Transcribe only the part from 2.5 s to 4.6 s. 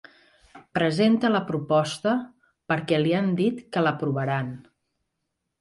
perquè li han dit que l'aprovaran.